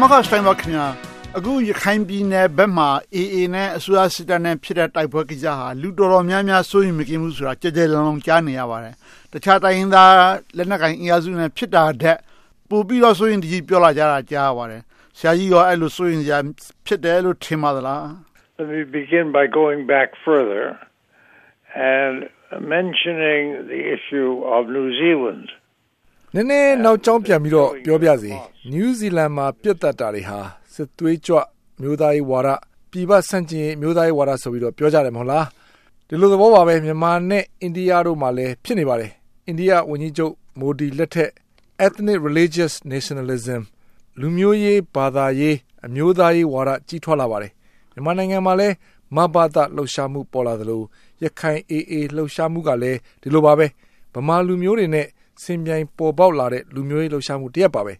[0.00, 0.86] မခစတိုင်ပါခင်ဗျာ
[1.36, 8.94] အခုရခိုင်ပြည်နယ်ဘက်မှာ AA နဲ့အစိုးရစစ်တပ်နဲ့ဖြစ်တဲ့တိုက်ပွဲကိစ္စဟာလူတော်တော်များများစိုးရိမ်မကင်းဘူးဆိုတာကြကြလုံးလုံးကြားနေရပါတယ်
[9.32, 10.12] တခြားတိုင်းရင်းသား
[10.56, 12.16] လက်နက်ကိုင်အင်အားစုနဲ့ဖြစ်တာတဲ့
[12.70, 14.82] ပို့ပြီးတော့စိုးရိမ်တကြီးပြောလာကြတာကြားရပါတယ်
[15.18, 16.34] ဆရာကြီးရောအဲ့လိုစိုးရိမ်ကြ
[16.86, 18.04] ဖြစ်တယ်လို့ထင်ပါသလား
[18.58, 20.64] Let me begin by going back further
[21.74, 22.16] and
[22.76, 25.46] mentioning the issue of New Zealand.
[26.36, 28.32] နည်းနည်းနောက်ကျောင်းပြန်ပြီးတော့ပြောပြစီ
[28.70, 30.38] နယူးဇီလန်မှာပြတ်တက်တာတွေဟာ
[30.74, 31.38] စစ်သွေးကြွ
[31.80, 32.48] မျိုးသားရေးဝါဒ
[32.90, 35.46] ပြည်ပဆန့်ကျင်မျိုးသားရေးဝါဒဆိုပြီးတော့ပြောကြတယ်မဟုတ်လား
[36.08, 39.10] ဒီလိုသဘောပါပဲမြန်မာနဲ့အိန္ဒိယတို့မှာလည်းဖြစ်နေပါတယ်
[39.46, 41.30] အိန္ဒိယဝန်ကြီးချုပ်မိုဒီလက်ထက်
[41.86, 43.60] ethnic religious nationalism
[44.20, 47.52] လူမျိုးရေးဘာသာရေးအမျိုးသားရေးဝါဒကြီးထွားလာပါတယ်
[47.92, 48.74] မြန်မာနိုင်ငံမှာလည်း
[49.16, 50.82] မဘာသာလှုပ်ရှားမှုပေါ်လာသလို
[51.22, 53.66] ရခိုင် AA လှုပ်ရှားမှုကလည်းဒီလိုပါပဲ
[54.14, 55.06] ဗမာလူမျိုးတွေနဲ့
[55.42, 57.94] စင်ပြိုင်ပေါ်ပေါက်လာတဲ့လူမျိုးရေးလှုပ်ရှားမှုတရက်ပါပဲ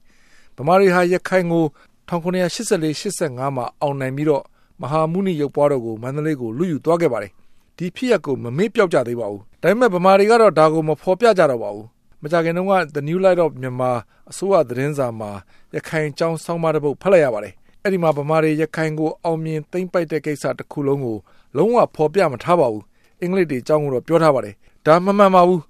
[0.57, 1.65] ဗမာတွေဟာရခိုင်ကို
[2.09, 4.45] 1984-85မှာအောင်နိုင်ပြီးတော့
[4.83, 7.33] မဟာမုနိရုပ်ပွားတော်ကိုမန္တလေးကိုလူယူသွားခဲ့ပါတယ်
[7.77, 11.87] ဒီဖြစ်ရပ်ကိုမမေ့ပြောက်ကြသေးပါဘူးဒါပေမဲ့ဗမာတွေကတော့ဒါကိုမဖော်ပြကြတော့ပါဘူး
[12.23, 13.97] မကြခင်တုန်းက The New Light of Myanmar
[14.30, 15.30] အစိုးရသတင်းစာမှာ
[15.75, 21.19] ရခိုင်ကျောင်းဆောင်းပါးတစ်ပုဒ်ဖတ်လိုက်ရပါတယ်အဲ့ဒီမှာဗမာတွေရခိုင်ကိုအောင်မြင်သိမ့်ပိုက်တဲ့ကိစ္စတစ်ခုလုံးကို
[21.57, 22.85] လုံးဝဖော်ပြမထားပါဘူး
[23.21, 24.55] အင်္ဂလိပ်တွေအကြောင်းကိုတော့ပြောထားပါတယ်
[24.87, 25.60] ဒါမမှန်ပါဘူး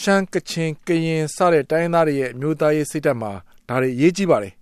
[0.00, 3.32] ရှမ်းကချင်ကရင်စတဲ့တိုင်းသားတွေရဲ့မျိုးသားရေးစိတ်ဓာတ်မှာ
[3.68, 4.54] ဒါတွေရေးကြည့်ပါတယ်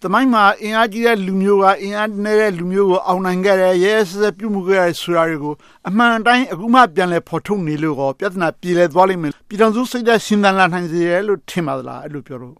[0.00, 5.54] သမိုင်းမှာအင်အားကြီးတဲ့လူမျိုးကအင်အားနည်းတဲ့လူမျိုးကိုအောင်နိုင်ခဲ့တယ်ရဲစက်ပြုမှုခဲ့တဲ့ဆိုတာတွေကို
[5.88, 12.56] အမှန်တိုင်းအခုမှပြန်လဲဖော်ထုတ်နေလို့ရောပြဿနာပြေလည်သွားလိမ့်မယ်ပြည်တော်စုစိတ်ဓာတ်ရှင်းသန်လာနိုင်စေတယ်လို့ထင်ပါသလားအဲ့လိုပြောလို့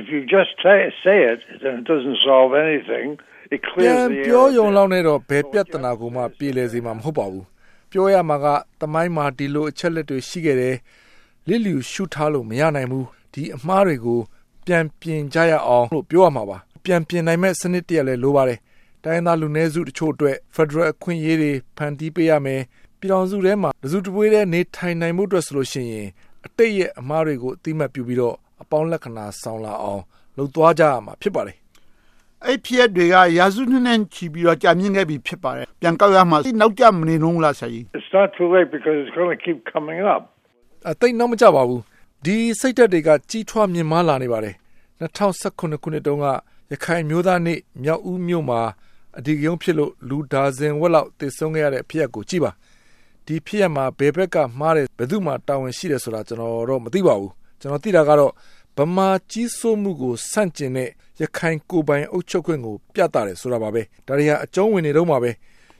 [0.00, 3.08] If you just say, say it, then it doesn't solve anything.
[3.54, 4.56] It ပြန် clears the ပြော air.
[4.58, 7.46] ယုံလောက်နေတော့ဘယ်ပြဿနာကိုမှပြေလည်စေမှာမဟုတ်ပါဘူး
[7.92, 8.46] ပြောရမှာက
[8.80, 10.76] သမိုင်းမှာဒီလိုအချက်လက်တွေရှိခဲ့တယ်
[11.48, 14.20] လစ်လျူရှုထားလို့မရနိုင်ဘူးဒီအမှားတွေကို
[14.66, 18.58] ပြန်ပြင်ကြရအောင်လို့ပြောရမှာပါပြန်ပြင်နိုင်မဲ့စနစ်တရက်လည်းလိုပါတယ်
[19.04, 22.62] တိုင်းသားလူနည်းစုတချို့အတွက် Federal အခွင့်အရေးတွေဖန်တီးပေးရမယ်
[22.98, 26.08] ပြည်တော်စုထဲမှာတစုတပွေးတဲ့နေထိုင်နိုင်မှုအတွက်ဆိုလို့ရှိရင်
[26.46, 30.02] အတိတ်ရဲ့အမှားတွေကိုအတိမတ်ပြုပြီးတော့အပေါင်းလက္ခဏာဆောင်လာအောင်
[30.36, 31.56] လှုပ်သွားကြရမှာဖြစ်ပါတယ်
[32.44, 40.22] အဲ့ဖြစ်ရပ်တွေကရာစုနှစ်နဲ့ချီပြီးတော့ကြာမြင့်ခဲ့ပြီဖြစ်ပါတယ်ပြန်ကောက်ရမှာနောက်ကျမနေတော့ဘူးလားဆရာကြီး It's not too late because it's going to keep coming up.
[40.86, 41.82] အသိနောက်မကြပါဘူး
[42.24, 44.54] ဒီစိတ်ဓာတ်တွေကကြီးထွားမြင့်မားလာနေပါတယ်
[45.00, 46.26] 2019ခုနှစ်တုန်းက
[46.72, 48.60] ရခိုင်မျိုးသားနေ့မြောက်ဦးမြို့မှာ
[49.18, 52.52] အဒီကယုံဖြစ်လို့လူဒါဇင်ဝက်လောက်တည်ဆုံခဲ့ရတဲ့ဖြစ်ရပ်ကိုကြည့်ပါ
[53.26, 58.32] ဒီဖြစ်ရပ်မှာဘယ်ဘက်ကမှားတယ်ဘယ်သူမှတာဝန်ရှိတယ်ဆိုတာကျွန်တော်တော့မသိပါဘူးကျွန်တော်သိတာကတော့
[58.76, 60.88] ဗမာကြီးစိုးမှုကိုစန့်ကျင်တဲ့
[61.20, 65.30] ရခိုင်ကိုယ်ပိုင်အုပ်ချုပ်ခွင့်ကိုပြသတယ်ဆိုတာပါပဲဒါတွေဟာအကျုံးဝင်နေတော့မှာပဲ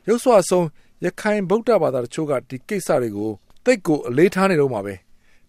[0.08, 0.66] ရုပ်စွာအဆုံး
[1.04, 3.30] ရခိုင်ဗုဒ္ဓဘာသာတချို့ကဒီကိစ္စတွေကို
[3.64, 4.94] တိတ်ကိုအလေးထားနေတော့မှာပဲ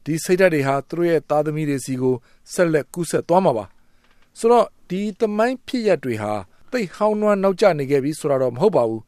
[0.04, 2.16] ဒီစိတ်ဓာတ်တွေဟာသူတို့ရဲ့သားသမီးတွေစီကို
[2.54, 3.66] ဆက်လက်ကူးဆက်သွားမှာပါ
[4.40, 6.32] ဆိုတော့ဒီသမိုင်းဖြစ်ရပ်တွေဟာ
[6.72, 9.02] တိတ်ဟောင်းနွမ်းနောက်ကျနေခဲ့ပြီဆိုတာတော့မဟုတ်ပါဘူး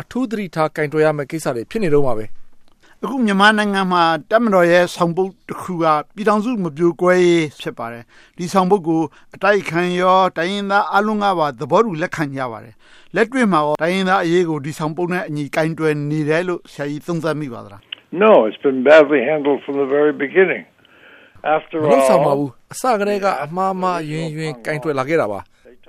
[0.00, 2.26] အထူးသတိထားကင်တွယ်ရမယ့်ကိစ္စတွေဖြစ်နေတော့မှာပဲ
[3.02, 5.84] အခုမြန်မာနိုင်ငံမှာတက်မတော်ရဲ့ဆောင်ပုဒ်တစ်ခုက
[6.14, 8.04] ပြည်ထောင်စုမပြိုကွဲရေးဖြစ်ပါတယ်
[8.36, 9.02] ဒီဆောင်ပုဒ်ကို
[9.34, 12.74] အတိုက်ခံရောတိုင်းရင်းသားအလုံးကပါသဘောတူလက်ခံကြပါတယ်
[13.14, 17.82] လက်တွေ့မှာရောတိုင်းရင်းသားအရေးကိုဒီဆောင်ပုဒ်နဲ့အညီကင်တွယ်နေတယ်လို့ဆရာကြီးသုံးသပ်မိပါသလား
[18.22, 20.64] No, it's been badly handled from the very beginning.
[21.56, 25.40] After မလို့ဆောင်ပါ all, ဘူးအစကတည်းကအမှားမှားယွင်ယွင်ကင်တွယ်လာခဲ့တာပါ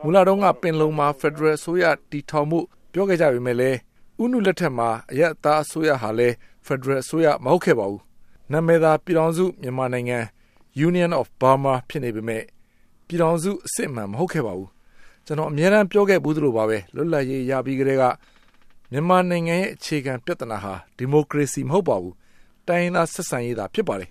[0.04, 2.60] မူလာတော့ကပင်လုံမှာ Federal အစိုးရတီထောင်မှု
[2.94, 3.78] ပြောခဲ့ကြပေမဲ့လည်း
[4.24, 6.34] ဥနုလက်ထက်မှာအရက်သားအစိုးရဟာလည်း
[6.68, 8.02] Federal အစိုးရမဟုတ်ခဲ့ပါဘူး
[8.52, 10.20] နာမည်သာပြည်ထောင်စုမြန်မာနိုင်ငံ
[10.88, 12.44] Union of Burma ဖြစ်နေပေမဲ့
[13.08, 14.70] ပြည်ထောင်စုအစစ်အမှန်မဟုတ်ခဲ့ပါဘူး
[15.26, 18.04] ကျွန်တော်အများအားပြောခဲ့ဘူးသလိုပါပဲလွတ်လပ်ရေးရပြီးကတည်းက
[18.92, 22.16] မြန်မာနိုင်ငံရဲ့အခြေခံပြဿနာဟာဒီမိုကရေစီမဟုတ်ပါဘူး
[22.68, 24.10] တိုင်းရင်းသားဆက်ဆံရေးသာဖြစ်ပါတယ်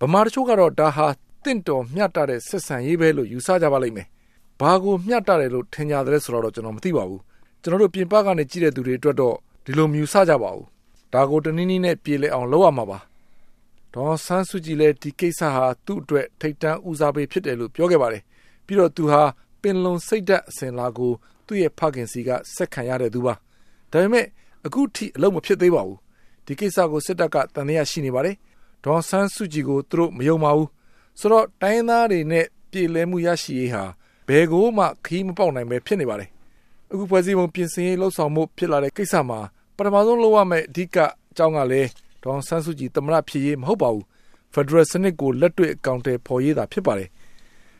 [0.00, 1.06] ဗမာတချို့ကတော့ဒါဟာ
[1.44, 4.06] တင့်တော်မျှတတဲ့ဆက်ဆံရေးပဲလို့ယူဆကြပါလိမ့်မယ်။
[4.60, 7.20] ဘာကိုမျှတတယ်လို့ထင်ကြတယ်ဆိုတော့ကျွန်တော်မသိပါဘူး။
[7.62, 10.66] ကျွန်တော်တို့ပြင်ပကနေကြည့်တဲ့သူတွေအတွက်တော့ဒီလိုမြူဆကြပါဘူး။
[11.14, 12.98] ဒါကိုတနည်းနည်းနဲ့ပြေလည်အောင်လုပ်ရမှာပါ။
[13.94, 18.22] ဒေါ်ဆန်းစုကြည်လည်းဒီကိစ္စဟာသူ့အတွက်ထိတ်တန့်ဦးစားပေးဖြစ်တယ်လို့ပြောခဲ့ပါတယ်။
[18.66, 19.22] ပြီးတော့သူဟာ
[19.62, 21.12] ပင်လုံစိတ်ဓာတ်အစဉ်လာကို
[21.46, 23.34] သူ့ရဲ့ဖခင်စီကဆက်ခံရတဲ့သူပါ။
[23.92, 24.26] ဒါပေမဲ့
[24.66, 25.98] အခုထိအလုံးမဖြစ်သေးပါဘူး။
[26.46, 28.36] ဒီကိစ္စကိုစစ်တပ်ကတန်တရားရှိနေပါတယ်။
[28.84, 30.68] ဒေါ်ဆန်းစုကြည်ကိုသူတို့မယုံပါဘူး
[31.20, 33.84] ဆိုတော့တိုင်းသားတွေနဲ့ပြည်လဲမှုရရှိရေးဟာ
[34.28, 36.30] ဘယ်ကိုမှခီးမပေါက်နိုင်ပဲဖြစ်နေပါတယ်
[36.90, 39.40] အခုဖွဲ့စည်းပုံပြင်ဆင်ရေးလှုပ်ဆောင်မှုဖြစ်လာတဲ့ကိစ္စမှာ
[39.76, 40.96] ပထမဆုံးလုပ်ရမယ့်အဓိက
[41.30, 41.88] အကြောင်းကလည်း
[42.22, 44.04] ဒေါ်ဆန်းစုကြည်တမရဖြစ်ရေးမဟုတ်ပါဘူး
[44.52, 47.08] ဖက်ဒရယ်စနစ်ကိုလက်တွေ့အကောင့်တွေဖော်ရေးတာဖြစ်ပါတယ်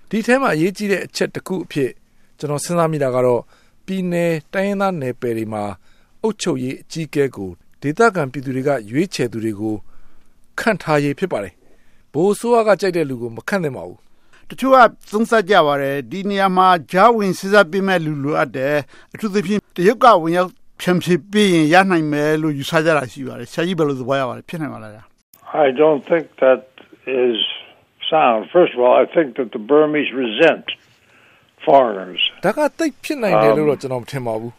[0.09, 1.91] ဒီထဲမှာအရေးကြီးတဲ့အချက်တစ်ခုအဖြစ်
[2.39, 3.43] ကျွန်တော်စဉ်းစားမိတာကတော့
[3.87, 5.65] ပြည်နယ်တိုင်းရင်းသားနယ်ပယ်တွေမှာ
[6.23, 7.51] အုပ်ချုပ်ရေးအကြီးအကဲကို
[7.83, 9.75] ဒေသခံပြည်သူတွေကရွေးချယ်သူတွေကို
[10.61, 11.55] ခန့်ထားရေးဖြစ်ပါတယ်။
[12.13, 13.99] ဘိုးဆိုးကကြိုက်တဲ့လူကိုမခန့်သင့်ပါဘူး
[14.49, 14.77] တချို့က
[15.11, 18.77] သုံးသပ်ကြပါတယ်ဒီနေရာမှာဂျာဝင်စစ်စားပေးမဲ့လူလိုအပ်တယ်
[19.15, 20.51] အထူးသဖြင့်တရုတ်ကဝင်ရောက်
[20.81, 24.93] ဖြန့်ဖြေပေးရင်ရနိုင်မယ်လို့ယူဆကြတာရှိပါတယ်ဆရာကြီးဘယ်လိုသဘောရပါလဲဖြစ်နိုင်ပါလား
[25.67, 26.63] I don't think that
[27.27, 27.39] is
[28.13, 30.67] sound first of all I think that the Burmese resent
[31.67, 34.53] foreigners ဒါကတိတ်ဖြစ်နိုင်တယ်လို့တော့ကျွန်တော်မထင်ပါဘူး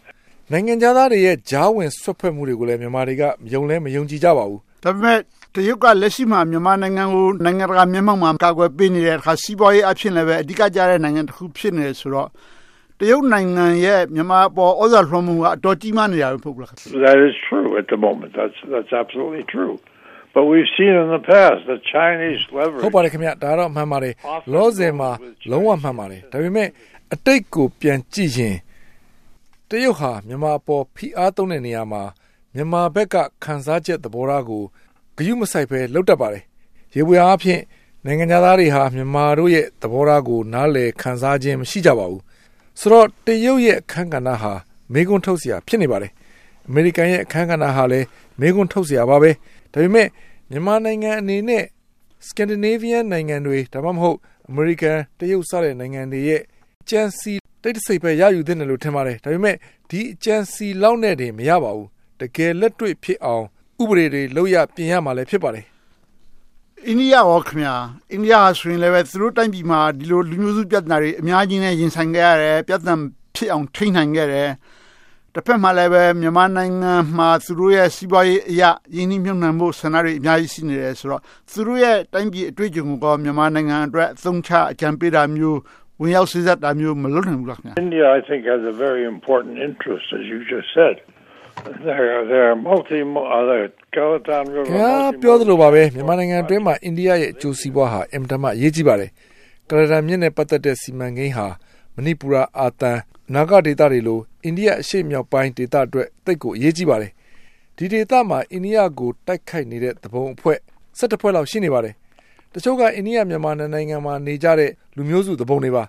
[0.54, 5.18] နိုင်ငံသားတွေရဲ့ဂျားဝင်ဆွတ်ဖက်မှုတွေကိုလည်းမြန်မာတွေကမယုံလဲမယုံကြည်ကြပါဘူးဒါပေမဲ့
[5.56, 12.30] တရုတ်ကလက်ရှိမှာမြန်မာနိုင်ငံကိုနိုင်ငံတကာမျက်မှောက်မှာကာကွယ်ပေးနေတဲ့အခါစီးပွားရေးအဖြစ်လည်းပဲအဓိကကျတဲ့နိုင်ငံတစ်ခုဖြစ်နေဆိုတော့
[13.00, 16.72] တရုတ်နိုင်ငံရဲ့မြန်မာပေါ်ဩဇာလွှမ်းမှုကအတော်ကြီးမားနေတာပဲပုတ်လား
[17.06, 19.76] That is true at the moment that's that's absolutely true
[20.36, 24.14] but we've seen in the past the Chinese leverage ဟုတ်ပါတယ်ခင်ဗျဒါတော့မှန်ပါတယ်
[24.54, 25.10] လောဆယ်မှာ
[25.52, 26.68] လုံးဝမှန်ပါတယ်ဒါပေမဲ့
[27.14, 28.56] အတိတ်ကိုပြန်ကြည့်ရင်
[29.69, 32.03] တရုတ်ဟာမြန်မာပေါ်ဖိအားသုံးတဲ့နေရာမှာ
[32.55, 34.63] မြန်မာဘက်ကခံစားချက်သဘောထားကို
[35.17, 36.45] ဂယုမဆိုင်ပဲလောက်တတ်ပါတယ်
[36.95, 37.63] ရေပွေအားဖြင့်
[38.05, 42.23] နိုင်ငံသားတွေဟာမြန်မာတို့ရဲ့သဘောထားကိုနားလည်ခံစားခြင်းမရှိကြပါဘူး
[42.81, 44.53] ဆိုတော့တရုတ်ရဲ့အခန်းကဏ္ဍဟာ
[44.93, 46.13] မေကွန်းထုတ်เสียဖြစ်နေပါတယ်
[46.69, 48.07] အမေရိကန်ရဲ့အခန်းကဏ္ဍဟာလည်း
[48.41, 49.31] မေကွန်းထုတ်เสียပါပဲ
[49.73, 50.09] ဒါပေမဲ့
[50.51, 51.65] မြန်မာနိုင်ငံအနေနဲ့
[52.27, 54.19] Scandinavian နိုင်ငံတွေဒါမှမဟုတ်
[54.51, 56.43] American တရုတ်စတဲ့နိုင်ငံတွေရဲ့
[56.89, 57.35] ကြံစီ
[57.70, 59.56] တိတ်တဆိတ်ပဲရယူသင့်တယ်လို့ထင်ပါတယ်ဒါပေမဲ့
[59.90, 61.88] ဒီအကြံစီလောက်နဲ့တည်းမရပါဘူး
[62.20, 63.46] တကယ်လက်တွေ့ဖြစ်အောင်
[63.82, 65.66] ဥပဒေတွေလုပ်ရပြင်ရမှာလည်းဖြစ်ပါတယ်
[66.88, 67.76] အိန္ဒိယရောခင်ဗျာ
[68.12, 72.96] အိန္ဒိယဟာဆိုရင်လည်းပဲသူတို့တိုင်းပြည်မှာဒီလိုလူမျိုးစုပြဿနာတွေအများကြီးနဲ့ရင်ဆိုင်ခဲ့ရတယ်ပြဿနာ
[73.36, 74.50] ဖြစ်အောင်ထိန်းနိုင်ခဲ့တယ်
[75.34, 81.22] တစ်ဖက်မှာလည်းပဲမြန်မာနိုင်ငံမှာသူတို့ရဲ့စီးပွားရေးအရာရင်းနှီးမြှုပ်နှံမှုဆန္ဒတွေအများကြီးရှိနေတယ်ဆိုတော့
[81.52, 85.60] သူတို့ရဲ့တိုင်းပြည်အတွေ့အကြုံကိုမြန်မာနိုင်ငံအတွက်အသုံးချအကြံပေးတာမျိုး
[86.00, 90.96] ဝင်ရောက်စစ်ဆက်တာမျိုးမလုပ်နိုင်ဘူးလားခင်ဗျာ India I think has a very important interest as you just said
[91.88, 93.00] there there multi
[93.40, 93.62] other
[93.96, 99.12] Galatan River ကပြောသလိုပါပဲမြန်မာနိုင်ငံအတွင်းမှာအိန္ဒိယရဲ့အကျိုးစီးပွားဟာအင်မတန်မှအရေးကြီးပါတယ်
[99.70, 101.48] ကလဒန်မြစ်နဲ့ပတ်သက်တဲ့စီမံကိန်းဟာ
[101.96, 103.00] မဏိပူရအာတန်
[103.34, 107.12] နာဂဒေသတွေလိုအိန္ဒိယအရှေ့မြောက်ပိုင်းဒေသအတွက်တိတ်ကိုအရေးကြီးပါတယ်
[107.78, 110.58] ဒီဒေသမှာအိန္ဒိယကိုတိုက်ခိုက်နေတဲ့သဘုံအဖွဲ့
[110.98, 111.96] ၁၇ဖွဲ့လောက်ရှိနေပါတယ်
[112.54, 115.84] တချို့ကအိန္ဒိယမြန်မာနိုင်ငံမှာနေကြတဲ့လူမျိုးစုသဘုံတွေပါ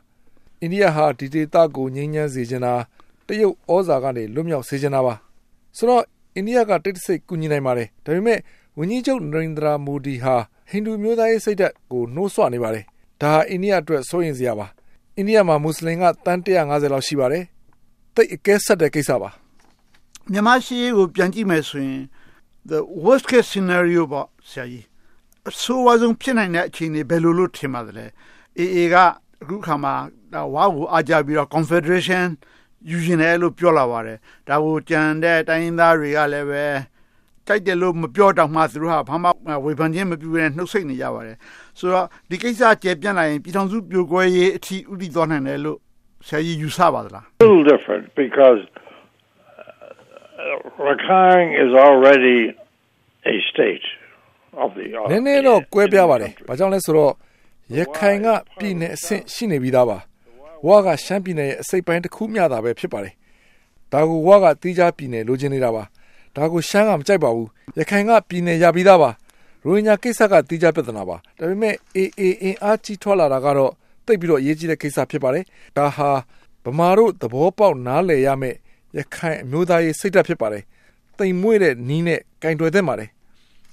[0.61, 2.75] အိန္ဒိယဟာဒီဒေသကိုငြိမ်းချမ်းစေချင်တာ
[3.27, 5.15] တရုတ်ဩဇာကနေလွတ်မြောက်စေချင်တာပါ
[5.77, 6.05] ဆိုတော့
[6.35, 8.39] အိန္ဒိယကတိတ်တဆိတ်ကူညီနိုင်ပါတယ်ဒါပေမဲ့
[8.79, 10.37] ဝန်ကြီးချုပ်နရိန္ဒရာမူဒီဟာ
[10.71, 12.85] ဟိန္ဒူမျိုးသားရေးစိတ်ဓာတ်ကိုနှိုးဆွနေပါတယ်
[13.23, 14.67] ဒါအိန္ဒိယအတွက်စိုးရင်စရာပါ
[15.17, 17.45] အိန္ဒိယမှာမွတ်စလင်ကတန်း150လောက်ရှိပါတယ်
[18.15, 19.31] တိတ်အကဲဆက်တဲ့ကိစ္စပါ
[20.33, 22.03] မြန်မာရှိကိုပြန်ကြည့်မယ်ဆိုရင်
[22.71, 24.90] the worst case scenario ပေါ့ဆရာကြီး
[25.49, 28.07] အဆိုးဝါးဆုံးဖြစ်နိုင်တဲ့အခြေအနေဘယ်လိုလို့ထင်ပါသလဲ
[28.59, 28.97] AA က
[29.43, 29.95] အခုခါမှာ
[30.55, 32.27] ဝါကိုအားကြပြီးတော့ confederation
[32.91, 36.65] ယူရှင်တယ်လို့ပြောလာပါတယ်ဒါကိုကြံတဲ့တိုင်းသားတွေကလည်းပဲ
[37.47, 39.29] တိုက်တယ်လို့မပြောတော့မှသူတို့ဟာဘာမှ
[39.65, 41.37] ဝေဖန်ခြင်းမပြုဘဲနှုတ်ဆက်နေကြပါတယ်
[41.79, 45.79] ဆိုတော့ဒီကိစ္စကျေပြန့်လာရင်ပြည်ထောင်စုပြိုကွဲရေးအထိဥတည်သွားနိုင်တယ်လို့
[46.29, 48.61] ဆရာကြီးယူဆပါသလား little different because
[50.91, 52.41] Rakhine is already
[53.35, 54.00] a state of the
[55.11, 57.13] နည်းနည်းတော့ကွဲပြားပါတယ်ဘာကြောင့်လဲဆိုတော့
[57.77, 58.27] ရခိုင်က
[58.59, 59.99] ပြည်နယ်အဆင့်ရှိနေပြီးသားပါ
[60.67, 63.15] ဝါကရှမ်းပြည်နယ်ရဲ့အစိပ်ပိုင်းတစ်ခုမျှတာပဲဖြစ်ပါတယ်။
[63.93, 65.83] ဒါကိုဝါကတီးခြားပြည်နယ်လိုချင်နေတာပါ။
[66.37, 67.49] ဒါကိုရှမ်းကမကြိုက်ပါဘူး။
[67.79, 69.11] ရခိုင်ကပြည်နယ်ရပြီးသားပါ။
[69.65, 73.73] ရိုဟင်ဂျာကိစ္စကတီးခြားပြဿနာပါ။ဒါပေမဲ့ AA အင်အားကြီးထွားလာတာကတော့
[74.07, 75.45] တိတ်ပြီးတော့အရေးကြီးတဲ့ကိစ္စဖြစ်ပါတယ်။
[75.77, 76.11] ဒါဟာ
[76.65, 78.57] ဗမာတို့သဘောပေါက်နားလည်ရမယ့်
[78.97, 80.63] ရခိုင်အမျိုးသားရေးစိတ်ဓာတ်ဖြစ်ပါတယ်။
[81.19, 83.09] တိမ်မွေ့တဲ့နီးနဲ့ကင်တွယ်သင့်ပါတယ်။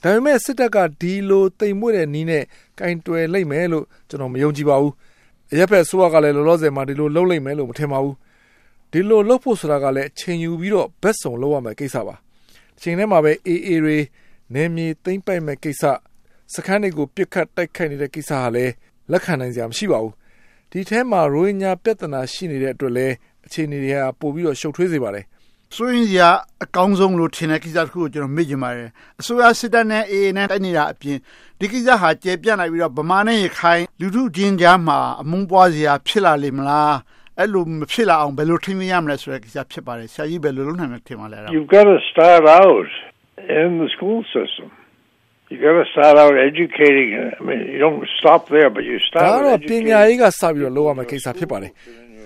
[0.01, 2.43] ဒါပေမဲ့စစ်တပ်ကဒီလိုတိမ်မွေ့တဲ့နီးနဲ့
[2.79, 4.93] ကင်တွယ်လိုက်မယ်လို့ကျွန်တော်မယုံကြည်ပါဘူး။
[5.51, 8.15] အရက်ဖက်ဆိုးကလည်းလောလောဆယ်မှာဒီလိုလှုပ်လိုက်မယ်လို့မထင်ပါဘူး
[8.91, 12.15] ဒီလိုလှုပ်ဖို့ဆိုတာကလည်းအချိန်ယူပြီးတော့ဘက်စုံလှုပ်ရမယ်ကိစ္စပါ
[12.77, 13.97] အချိန်ထဲမှာပဲ AA တွေ
[14.53, 15.83] နေမြေသိမ့်ပိုက်မဲ့ကိစ္စ
[16.53, 18.73] စခန်းတွေကိုပြစ်ခတ်တိုက်ခိုက်နေတဲ့ကိစ္စဟာလည်း
[19.11, 20.13] လက်ခံနိုင်စရာမရှိပါဘူး
[20.71, 23.13] ဒီထဲမှာရိုဟင်ဂျာပြဿနာရှိနေတဲ့အတွက်လည်း
[23.45, 25.25] အခြေအနေတွေကပိုပြီးတော့ရှုပ်ထွေးစေပါတယ်
[25.75, 26.19] ဆိုရင်ရ
[26.63, 31.17] အကောင်းဆုံးလို့ထင်တဲ့ကိစ္စတစ်ခုကိုကျွန်တော်မေ့ကြပါရယ်အစိုးရစစ်တပ်နဲ့ AA နဲ့တိုက်နေတာအပြင်
[31.59, 36.95] ဒီကိစ္စဟာကျေပြန့်လိုက်ပြီးတော့ဗမာနဲ့ရခိုင်လူထုချင်းကြားမှာအမုန်းပွားစရာဖြစ်လာလိမ့်မလား
[37.39, 42.89] အဲ့လိုမဖြစ်လာအောင်ဘယ်လိုထိန်းသိမ်းရမလဲဆိုတဲ့ကိစ္စဖြစ်ပါတယ်ဆရာကြီးဘယ်လိုလုပ်နိုင်မလဲထင်ပါလဲ You've got to start out
[43.61, 44.67] in the school system
[45.51, 47.09] you got to start out educating
[47.39, 51.71] I mean you don't stop there but you start ဒါတော့ပညာရေးကစပြီးတော့လုပ်ရမယ့်ကိစ္စဖြစ်ပါတယ်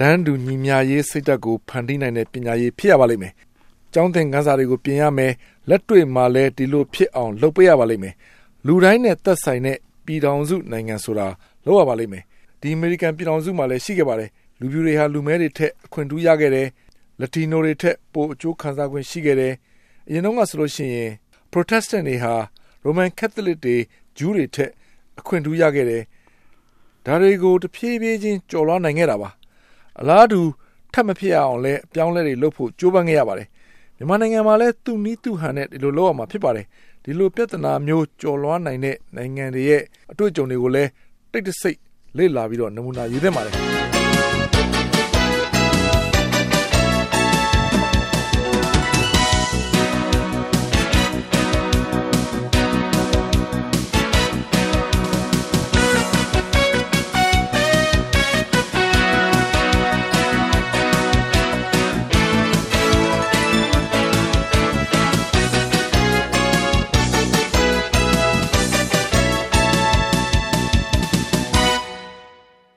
[0.02, 3.34] တန်းတူညီမျှရေးစိတ်ဓာတ်ကိုဖန်တီးနိုင်တဲ့ပညာရေးဖြစ်ရပါလိမ့်မယ်။
[3.94, 5.34] ကျောင်းသင်ခန်းစာတွေကိုပြင်ရမယ်။
[5.70, 8.14] လက်တွေ့မှာလည်းဒီလိုဖြစ်အောင်လုပ်ပေးရပါလိမ့်မယ်။
[8.66, 11.28] လူတိုင်းနဲ့သက်ဆိုင်တဲ့ပြည်ထောင်စုနိုင်ငံဆိုတာ
[11.66, 12.24] လုပ်ရပါလိမ့်မယ်။
[12.62, 14.30] ဒီအမေရိကန်ပြည်ထောင်စုမှာလည်းရှိခဲ့ပါတယ်။
[14.60, 16.68] လူပြူတွေဟာလူမဲတွေထက်အခွင့်ထူးရခဲ့တယ်။
[17.20, 19.54] လက်တီနိုတွေထက်ပိုအကျိုးခံစား권ရှိခဲ့တယ်။
[20.08, 21.12] အရင်တော့ကဆိုလို့ရှိရင်
[21.52, 22.34] Protestant တွေဟာ
[22.86, 23.78] Roman Catholic တွေ
[24.18, 24.72] ဂျူးတွေထက်
[25.20, 26.04] အခွင့်ထူးရခဲ့တယ်။
[27.06, 29.32] ဒါတွေကိုတဖြည်းဖြည်းချင်းကျော်လွှားနိုင်ခဲ့တာပါ
[30.00, 30.42] အလားတူ
[30.94, 33.48] ထပ်မဖြစ်အောင်လဲအပြောင်းလဲတွေလုပ်ဖို့ကြိုးပမ်းခဲ့ရပါတယ်
[33.98, 36.66] မြန်မာနိုင်ငံမှာလည်းသူ့နီးသူ့ဟန်နဲ့ဒီလိုလုပ်ရမှာဖြစ်ပါတယ်
[37.04, 39.82] ဒီလိုပြဿနာမျိုးကျော်လွှားနိုင်တဲ့နိုင်ငံတွေရဲ့
[40.12, 40.90] အတွေ့အကြုံတွေကိုလည်း
[41.32, 41.80] တိတ်တဆိတ်
[42.18, 43.81] လေ့လာပြီးတော့နမူနာယူသင့်ပါတယ်